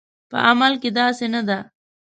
په 0.29 0.37
عمل 0.47 0.73
کې 0.81 0.89
داسې 0.97 1.25
نه 1.33 1.41
ده 1.47 1.59